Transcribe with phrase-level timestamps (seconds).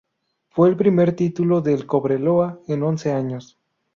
[0.49, 3.59] Fue el primer título del Cobreloa en once años.